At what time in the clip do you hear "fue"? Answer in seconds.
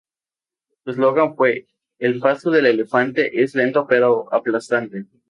1.35-1.67